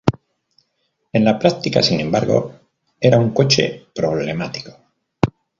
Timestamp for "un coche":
3.19-3.85